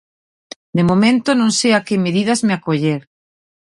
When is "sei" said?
1.59-1.73